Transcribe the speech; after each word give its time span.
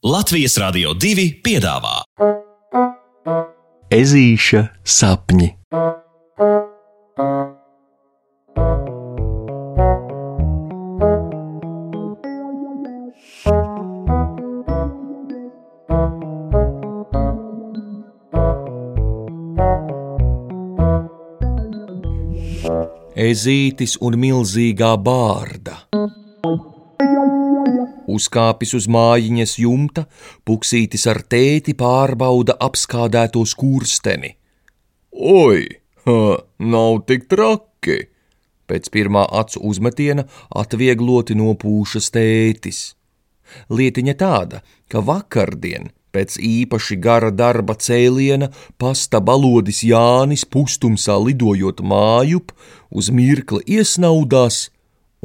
Latvijas 0.00 0.54
Rādio 0.56 0.94
2 0.96 1.26
piedāvā 1.44 1.98
Ezīša 3.92 4.62
sapņi. 4.80 5.50
Ezītis 23.20 24.00
un 24.00 24.16
milzīgā 24.16 24.94
bārda. 24.96 25.89
Uzkāpis 28.20 28.74
uz 28.76 28.86
mājiņas 28.92 29.56
jumta, 29.62 30.04
puksītis 30.44 31.06
ar 31.08 31.22
tēti 31.32 31.72
pārbauda 31.78 32.58
apskādēto 32.60 33.46
skursteni. 33.48 34.34
Oi, 35.10 35.64
ha, 36.04 36.20
nav 36.58 37.04
tik 37.08 37.28
traki! 37.32 38.00
Pēc 38.70 38.90
pirmā 38.94 39.24
acu 39.40 39.62
uzmetiena 39.66 40.26
atviegloti 40.62 41.34
nopūšas 41.34 42.12
tētis. 42.14 42.82
Lietiņa 43.72 44.14
tāda, 44.20 44.60
ka 44.86 45.02
vakardien 45.02 45.88
pēc 46.14 46.36
īpaši 46.38 46.98
gara 47.02 47.30
darba 47.34 47.74
cēliena 47.74 48.50
pasta 48.78 49.18
balodis 49.22 49.82
Jānis 49.86 50.44
pustumsā 50.46 51.16
lidojot 51.24 51.82
mājup, 51.82 52.52
uz 52.90 53.10
mirkli 53.10 53.64
iesnaudās 53.78 54.68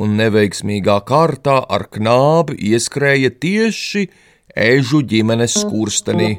un 0.01 0.15
neveiksmīgā 0.19 0.97
kārtā 1.07 1.59
ar 1.77 1.87
knābi 1.91 2.57
ieskrēja 2.71 3.31
tieši 3.41 4.07
ežu 4.55 5.01
ģimenes 5.03 5.55
skurstenī. 5.61 6.35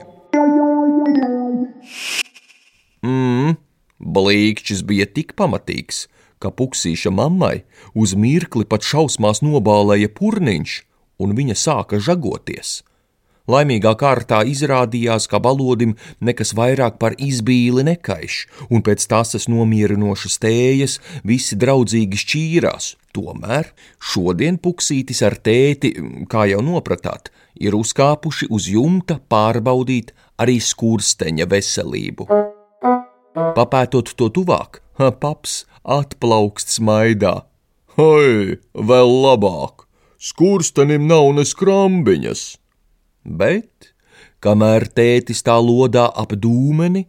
Mmm, 3.07 3.57
blīkšķis 4.01 4.83
bija 4.89 5.07
tik 5.07 5.37
pamatīgs, 5.39 6.07
ka 6.43 6.53
puksīša 6.53 7.13
mammai 7.15 7.63
uz 7.95 8.17
mirkli 8.19 8.67
pat 8.69 8.85
šausmās 8.85 9.43
nobālēja 9.45 10.13
purniņš, 10.17 10.77
un 11.23 11.33
viņa 11.39 11.57
sāka 11.57 12.01
žagoties. 12.03 12.83
Laimīgā 13.47 13.93
kārtā 13.95 14.41
izrādījās, 14.51 15.29
ka 15.31 15.39
balodim 15.39 15.95
nekas 16.19 16.51
vairāk 16.59 16.97
par 16.99 17.15
izbīli 17.23 17.85
nekaiš, 17.87 18.41
un 18.75 18.83
pēc 18.83 19.07
tās 19.07 19.47
nomierinošas 19.47 20.41
tējas 20.43 20.99
visi 21.23 21.55
draudzīgi 21.55 22.23
šķīrās. 22.25 22.97
Tomēr 23.17 23.71
šodien 24.13 24.59
puksītis 24.61 25.23
ar 25.25 25.39
tēti, 25.41 25.95
kā 26.29 26.45
jau 26.51 26.61
nopratāt, 26.65 27.31
ir 27.57 27.77
uzkāpuši 27.79 28.51
uz 28.53 28.69
jumta 28.69 29.17
pārbaudīt 29.33 30.13
arī 30.43 30.59
skursteņa 30.61 31.49
veselību. 31.49 32.29
Papētot 33.57 34.13
to 34.21 34.29
tuvāk, 34.37 34.83
paps 35.23 35.65
atplauksts 35.83 36.79
maidā. 36.85 37.39
Hei, 37.97 38.61
vēl 38.77 39.17
labāk! 39.25 39.89
Skurstenim 40.21 41.09
nav 41.09 41.33
ne 41.37 41.45
skrambiņas! 41.49 42.47
bet, 43.27 43.93
kamēr 44.41 44.87
tētis 44.95 45.43
tā 45.47 45.57
lodā 45.59 46.07
ap 46.15 46.33
dūmeni, 46.33 47.07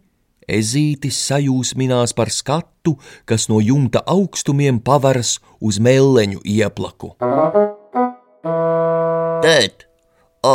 ezītis 0.48 1.18
sajūsminās 1.28 2.14
par 2.16 2.32
skatu, 2.34 2.96
kas 3.28 3.48
no 3.52 3.60
jumta 3.62 4.02
augstumiem 4.06 4.80
pavaras 4.84 5.36
uz 5.60 5.78
melleņu 5.82 6.40
ieplaku. 6.44 7.14
Tēt, 9.44 9.84
a, 10.46 10.54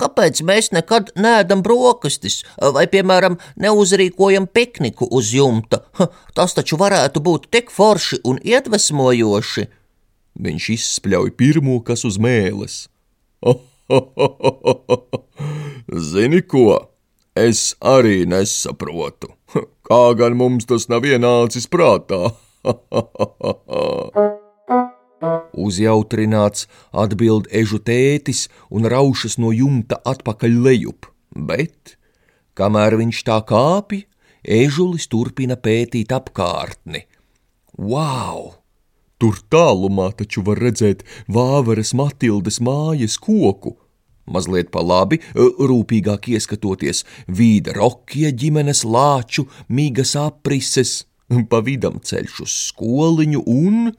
kāpēc 0.00 0.42
mēs 0.48 0.72
nekad 0.74 1.12
neēdam 1.20 1.62
brokastis, 1.66 2.40
vai, 2.74 2.86
piemēram, 2.90 3.38
neuzrīkojam 3.60 4.48
pikniku 4.48 5.08
uz 5.10 5.34
jumta? 5.36 5.84
Ha, 6.00 6.08
tas 6.34 6.56
taču 6.56 6.80
varētu 6.80 7.22
būt 7.22 7.50
tik 7.54 7.70
forši 7.74 8.22
un 8.24 8.40
iedvesmojoši. 8.42 9.68
Viņš 10.44 10.72
izspļauj 10.78 11.36
pirmo, 11.38 11.78
kas 11.86 12.02
uz 12.08 12.18
mēles. 12.18 12.86
Oh! 13.44 13.62
Zini 16.10 16.42
ko? 16.42 16.78
Es 17.36 17.74
arī 17.82 18.24
nesaprotu. 18.30 19.32
Kā 19.88 20.04
gan 20.18 20.36
mums 20.38 20.64
tas 20.70 20.88
nav 20.92 21.04
ienācis 21.08 21.66
prātā? 21.70 22.32
Uzjautrināts 25.64 26.66
atbild 27.04 27.46
ežu 27.54 27.78
tētis 27.78 28.48
un 28.74 28.88
raušas 28.90 29.38
no 29.40 29.52
jumta 29.54 30.00
atpakaļ 30.04 30.58
lejup, 30.66 31.06
bet, 31.36 31.96
kamēr 32.58 32.98
viņš 33.00 33.22
tā 33.28 33.38
kāpj, 33.48 34.02
ežulis 34.44 35.06
turpina 35.12 35.56
pētīt 35.56 36.12
apkārtni. 36.12 37.06
Wow! 37.78 38.64
Tur 39.18 39.38
tālumā 39.48 40.10
taču 40.18 40.42
var 40.44 40.58
redzēt 40.60 41.04
Vāveres 41.30 41.94
Matildes 41.96 42.60
mājas 42.60 43.16
koku. 43.22 43.76
Mazliet 44.24 44.70
pa 44.72 44.80
labi, 44.80 45.20
rūpīgāk 45.34 46.30
ieskatoties, 46.32 47.04
vīda 47.28 47.74
rokie 47.76 48.30
ģimenes 48.32 48.84
lāču, 48.88 49.46
mīgas 49.68 50.14
aprises, 50.20 51.02
pa 51.50 51.60
vidam 51.64 52.00
ceļš 52.00 52.40
uz 52.46 52.56
skoliņu 52.70 53.44
un... 53.50 53.92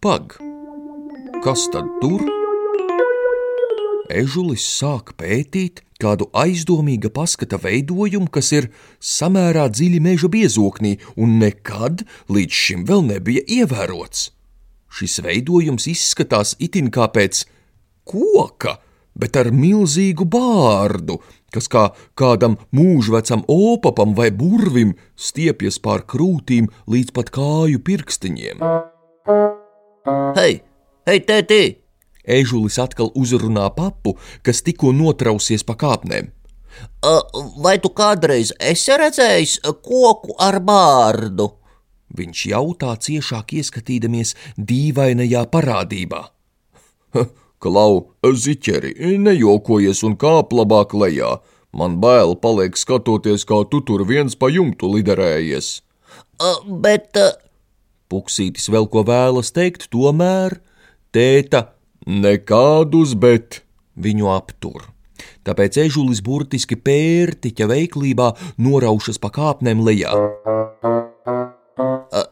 Pag, 0.00 0.38
kas 1.44 1.66
tad 1.74 1.86
tur? 2.00 2.24
Ežulis 4.10 4.64
sāk 4.64 5.12
pētīt 5.20 5.84
kādu 6.00 6.26
aizdomīga 6.34 7.10
paskata 7.14 7.60
veidojumu, 7.60 8.30
kas 8.32 8.50
ir 8.56 8.70
samērā 8.98 9.68
dziļi 9.70 10.00
meža 10.02 10.30
biezoknī 10.32 10.96
un 11.20 11.38
nekad 11.42 12.06
līdz 12.32 12.60
šim 12.64 12.86
vēl 12.88 13.04
nebija 13.12 13.44
ievērots. 13.60 14.30
Šis 14.90 15.20
veidojums 15.22 15.86
izskatās 15.92 16.56
itin 16.58 16.90
kā 16.90 17.06
pēc 17.14 17.44
koka, 18.08 18.80
bet 19.20 19.36
ar 19.40 19.50
milzīgu 19.54 20.26
bārdu, 20.32 21.18
kas 21.54 21.68
kā 21.70 21.90
kādam 22.18 22.56
mūžvecam 22.76 23.44
opapam 23.50 24.14
vai 24.18 24.30
burvim 24.30 24.94
stiepjas 25.16 25.80
pār 25.82 26.06
krūtīm 26.08 26.70
līdz 26.90 27.14
pat 27.16 27.30
kāju 27.34 27.82
pirkstiņiem. 27.86 28.64
Hei, 30.38 30.60
hei, 31.06 31.20
tētī! 31.28 31.62
Ežulis 32.30 32.76
atkal 32.78 33.10
uzrunā 33.16 33.70
papu, 33.74 34.16
kas 34.46 34.60
tikko 34.62 34.92
notrausies 34.94 35.64
pa 35.66 35.76
kāpnēm. 35.80 36.30
Vai 37.64 37.78
tu 37.82 37.90
kādreiz 37.96 38.52
esi 38.60 38.94
redzējis 39.00 39.58
koku 39.82 40.36
ar 40.38 40.60
bārdu? 40.64 41.50
Viņš 42.16 42.46
jautā 42.50 42.94
ciešāk 42.98 43.54
ieskatīdamies 43.60 44.34
dīvainajā 44.58 45.44
parādībā. 45.50 46.24
Klau, 47.60 48.06
ziķeri, 48.24 48.94
nejokojies 49.20 50.00
un 50.08 50.16
kāp 50.20 50.54
labāk 50.56 50.94
lejā. 50.96 51.38
Man 51.76 51.98
bail 52.02 52.32
paliek 52.40 52.76
skatoties, 52.76 53.44
kā 53.46 53.60
tu 53.70 53.82
tur 53.84 54.06
viens 54.08 54.34
pa 54.34 54.48
jumtu 54.50 54.88
liderējies. 54.96 55.82
Uh, 56.40 56.64
bet. 56.66 57.12
Uh... 57.20 57.36
Puksītis 58.10 58.66
vēl 58.72 58.88
ko 58.90 59.04
vēlas 59.06 59.52
teikt, 59.54 59.86
tomēr 59.92 60.56
tēta 61.14 61.68
Nekādus 62.08 63.12
bet 63.14 63.60
viņu 64.00 64.30
aptur. 64.32 64.88
Tāpēc 65.44 65.76
ežulis 65.82 66.22
burtiski 66.24 66.78
pērtiķa 66.80 67.68
veiklībā 67.68 68.30
noraušas 68.56 69.20
pa 69.20 69.28
kāpnēm 69.34 69.82
lejā. 69.84 70.14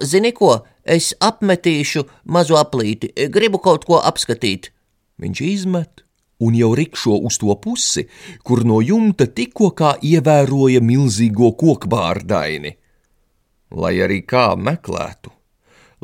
Zini 0.00 0.32
ko, 0.32 0.54
es 0.88 1.12
apmetīšu 1.20 2.06
mazu 2.24 2.56
aplīti, 2.56 3.12
gribu 3.28 3.60
kaut 3.60 3.84
ko 3.84 4.00
apskatīt. 4.00 4.72
Viņš 5.18 5.40
izmet 5.42 6.04
un 6.38 6.54
jau 6.54 6.70
rikšo 6.78 7.18
uz 7.26 7.38
to 7.42 7.54
pusi, 7.62 8.06
kur 8.46 8.64
no 8.66 8.78
jumta 8.84 9.26
tikko 9.26 9.72
kā 9.78 9.96
ievēroja 10.02 10.82
milzīgo 10.84 11.52
kokbārdaini. 11.58 12.74
Lai 13.74 13.94
arī 14.04 14.22
kā 14.24 14.52
meklētu, 14.56 15.32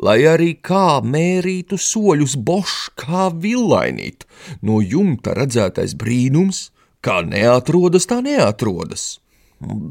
lai 0.05 0.19
arī 0.29 0.51
kā 0.61 0.99
mērītu 1.01 1.79
soļus 1.81 2.35
bošs, 2.35 2.91
kā 2.99 3.29
villainīt, 3.31 4.27
no 4.61 4.81
jumta 4.83 5.33
redzētais 5.39 5.95
brīnums, 5.97 6.69
kā 7.01 7.21
neatrodas, 7.25 8.05
tā 8.11 8.19
neatrodas. 8.25 9.07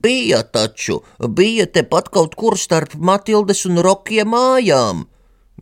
Bija 0.05 0.43
taču, 0.45 1.01
bija 1.25 1.65
tepat 1.67 2.13
kaut 2.13 2.37
kur 2.39 2.59
starp 2.61 2.95
Matildes 3.01 3.65
un 3.67 3.81
Rokiem 3.83 4.29
mājām. 4.37 5.07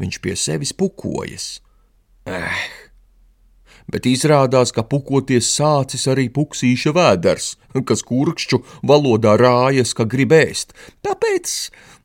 Viņš 0.03 0.23
pie 0.25 0.35
sevis 0.37 0.75
pukojas. 0.75 1.61
Eh! 2.27 2.82
Bet 3.91 4.07
izrādās, 4.07 4.71
ka 4.75 4.85
pukoties 4.87 5.49
sācis 5.57 6.07
arī 6.11 6.29
puksīša 6.33 6.93
vēders, 6.95 7.57
kas 7.89 8.05
kurkšķu 8.07 8.63
valodā 8.87 9.35
rājas, 9.41 9.95
ka 9.97 10.07
grib 10.07 10.35
ēst. 10.37 10.77
Tāpēc 11.03 11.57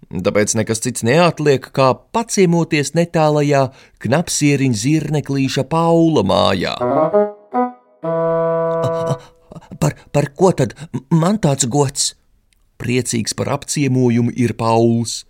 Tāpēc 0.07 0.53
nekas 0.55 0.79
cits 0.79 1.03
neatliek, 1.03 1.65
kā 1.75 1.89
paciemoties 2.15 2.93
netālajā 2.95 3.65
knapsieriņa 4.05 4.79
zirneklīša 4.79 5.65
Paula 5.67 6.23
mājā. 6.23 6.77
Par, 9.81 9.97
par 10.15 10.29
ko 10.37 10.53
tad 10.55 10.77
man 11.11 11.41
tāds 11.43 11.67
gods? 11.67 12.13
Priecīgs 12.79 13.35
par 13.35 13.51
apciemojumu 13.57 14.31
ir 14.37 14.55
Pauls. 14.55 15.25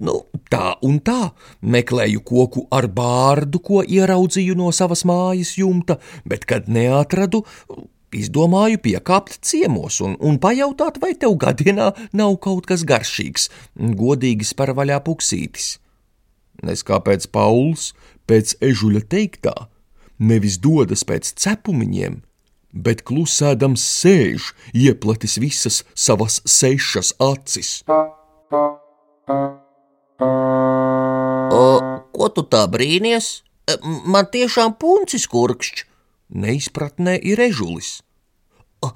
Nu, 0.00 0.22
tā 0.52 0.74
un 0.86 1.00
tā, 1.04 1.32
meklēju 1.62 2.22
koku 2.26 2.66
ar 2.74 2.88
bārdu, 2.92 3.62
ko 3.62 3.82
ieraudzīju 3.82 4.56
no 4.58 4.72
savas 4.74 5.06
mājas 5.08 5.56
jumta, 5.58 5.98
bet, 6.28 6.46
kad 6.48 6.70
neatradu, 6.72 7.44
izdomāju 8.12 8.80
piekāpt 8.82 9.40
ciemos 9.46 10.00
un, 10.04 10.16
un 10.20 10.38
pajautāt, 10.42 11.00
vai 11.02 11.14
tev 11.18 11.36
gadienā 11.40 11.92
nav 12.16 12.36
kaut 12.44 12.68
kas 12.68 12.84
garšīgs, 12.88 13.48
godīgi 13.98 14.48
sparvaļā 14.48 15.00
puksītis. 15.06 15.76
Nes 16.62 16.84
kāpēc 16.86 17.26
Pauls 17.32 17.92
pēc 18.28 18.56
ežuļa 18.62 19.06
teiktā 19.10 19.54
nevis 20.22 20.60
dodas 20.62 21.02
pēc 21.08 21.32
cepumiņiem, 21.42 22.20
bet 22.72 23.02
klusēdams 23.08 23.82
sēž, 24.02 24.52
ieplatis 24.72 25.38
visas 25.42 25.82
savas 25.94 26.40
sešas 26.46 27.16
acis. 27.20 27.80
O, 31.52 31.64
ko 32.14 32.28
tu 32.34 32.44
tā 32.48 32.64
brīnies? 32.72 33.42
E, 33.68 33.76
man 33.82 34.28
tiešām 34.32 34.76
puncis 34.80 35.26
kurkšķi. 35.30 35.88
Neizpratnē 36.42 37.18
ir 37.28 37.42
ežulis. 37.44 38.00
O, 38.82 38.90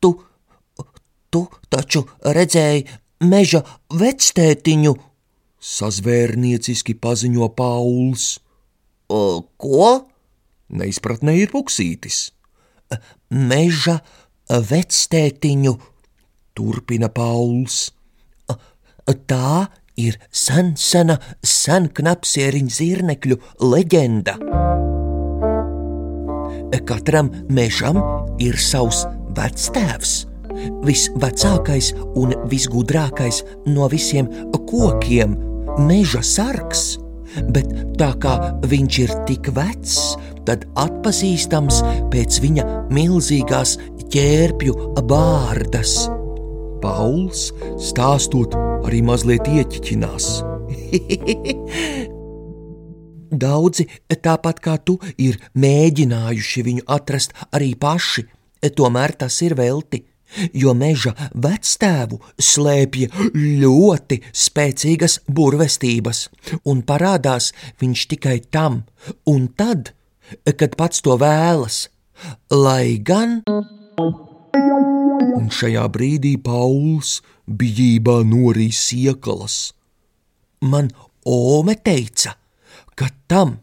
tu, 0.00 0.12
tu 1.34 1.42
taču 1.72 2.04
redzēji 2.22 2.86
meža 3.26 3.64
vectētiņu, 3.90 4.94
sazvērnieciski 5.58 6.94
paziņo 7.02 7.50
Pauls. 7.58 8.36
O, 9.10 9.42
ko? 9.58 9.90
Neizpratnē 10.76 11.36
ir 11.40 11.52
puksītis 11.52 12.26
meža 13.30 14.00
vectētiņu, 14.48 15.74
turpina 16.56 17.10
Pauls. 17.12 17.90
Tā 19.26 19.66
ir 19.96 20.18
sen, 20.30 20.74
sena, 20.76 21.18
sen 21.42 21.88
knapsieriņa 21.96 22.76
zirnekļu 22.78 23.40
leģenda. 23.64 24.36
Katram 26.86 27.32
mežam 27.50 27.96
ir 28.38 28.54
savs 28.62 29.00
vectēvs, 29.34 30.12
visvecākais 30.86 31.88
un 32.18 32.34
visgudrākais 32.50 33.42
no 33.66 33.88
visiem 33.90 34.28
kokiem, 34.54 35.34
meža 35.88 36.22
sargs. 36.22 36.96
Bet 37.52 37.72
tā 37.98 38.12
kā 38.22 38.36
viņš 38.70 38.98
ir 39.02 39.14
tik 39.28 39.50
vecs, 39.56 40.16
tad 40.48 40.64
atpazīstams 40.78 41.82
pēc 42.14 42.38
viņa 42.44 42.68
milzīgās 42.94 43.76
ķērpju 44.14 45.02
bārdas. 45.10 45.98
Pauls 46.82 47.50
stāstot 47.82 48.54
arī 48.86 49.02
mazliet 49.06 49.48
ieķiķinās. 49.50 50.26
Daudzi, 53.46 53.88
tāpat 54.22 54.60
kā 54.62 54.76
tu, 54.86 54.98
ir 55.18 55.38
mēģinājuši 55.58 56.66
viņu 56.66 56.84
atrast 56.96 57.34
arī 57.50 57.74
paši, 57.78 58.26
tomēr 58.76 59.16
tas 59.18 59.40
ir 59.44 59.56
velti, 59.58 60.04
jo 60.54 60.74
meža 60.74 61.12
vectēvu 61.34 62.18
slēpja 62.42 63.26
ļoti 63.34 64.20
spēcīgas 64.34 65.20
burvestības, 65.26 66.26
un 66.66 66.82
parādās 66.86 67.52
viņš 67.82 68.06
tikai 68.14 68.38
tam, 68.50 68.84
un 69.26 69.48
tad, 69.58 69.92
kad 70.58 70.78
pats 70.78 71.02
to 71.02 71.18
vēlas, 71.20 71.86
lai 72.50 72.98
gan. 72.98 73.40
Un 75.36 75.48
šajā 75.52 75.84
brīdī 75.92 76.36
Pauls 76.42 77.20
bijībā 77.46 78.22
norīs 78.26 78.80
iekalas. 78.96 79.74
Man 80.64 80.90
Ome 81.26 81.74
teica, 81.82 82.36
ka 82.94 83.08
tam, 83.26 83.58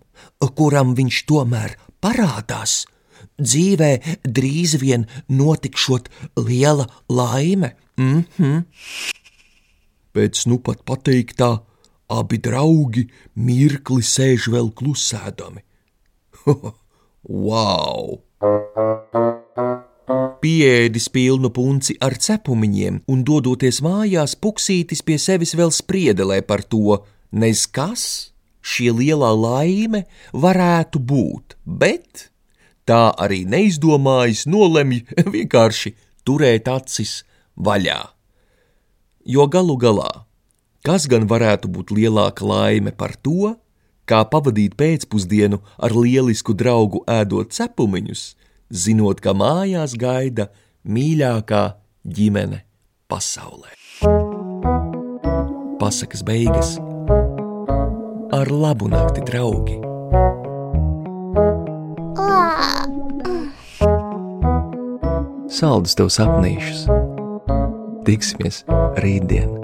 kuram 0.59 0.91
viņš 0.97 1.19
tomēr 1.29 1.77
parādās, 2.03 2.83
dzīvē 3.39 3.91
drīz 4.27 4.75
vien 4.81 5.07
notikšot 5.29 6.09
liela 6.37 6.87
laime. 7.09 7.75
Mm 7.97 8.23
-hmm. 8.37 8.63
Pēc 10.13 10.45
nu 10.47 10.59
pat 10.59 10.83
pateiktā, 10.85 11.63
abi 12.09 12.37
draugi 12.37 13.07
mirkli 13.35 14.03
sēž 14.03 14.51
vēl 14.53 14.69
klusēdami 14.77 15.63
wow! 17.47 18.19
Pieēdis 20.43 21.05
pilnu 21.07 21.53
punci 21.55 21.93
ar 22.03 22.17
cepumiņiem 22.19 22.97
un 23.07 23.21
dodoties 23.23 23.77
mājās, 23.85 24.33
puksītis 24.35 24.99
pie 25.07 25.15
sevis 25.15 25.53
vēl 25.55 25.71
spriedelē 25.71 26.41
par 26.43 26.65
to, 26.67 26.97
nez 27.31 27.63
kas 27.63 28.33
šī 28.59 28.89
lielā 28.97 29.29
laime 29.39 30.03
varētu 30.35 30.99
būt, 30.99 31.55
bet 31.63 32.25
tā 32.83 33.13
arī 33.23 33.45
neizdomājis 33.47 34.43
nolemj 34.51 34.99
vienkārši 35.37 35.95
turēt 36.27 36.67
acis 36.67 37.21
vaļā. 37.55 38.01
Jo 39.23 39.47
galu 39.47 39.79
galā, 39.79 40.11
kas 40.83 41.07
gan 41.07 41.23
varētu 41.31 41.71
būt 41.71 41.95
lielāka 41.95 42.43
laime 42.43 42.91
par 42.91 43.15
to, 43.15 43.55
kā 44.03 44.25
pavadīt 44.27 44.75
pēcpusdienu 44.75 45.63
ar 45.79 45.95
lielisku 45.95 46.51
draugu 46.51 47.05
ēdot 47.07 47.55
cepumiņus, 47.55 48.33
zinot, 48.73 49.21
ka 49.21 49.35
mājās 49.37 49.95
gaida 49.99 50.49
mīļākā 50.83 51.63
ģimene 52.03 52.63
pasaulē. 53.07 53.71
Pasakas 55.79 56.23
beigas 56.25 56.77
ar 58.33 58.49
labu 58.49 58.89
nakti, 58.89 59.21
draugi! 59.27 59.77
Saldus 65.53 65.93
tev 65.99 66.09
sapnīšus! 66.11 66.87
Tiksimies 68.07 68.63
rītdien! 69.03 69.62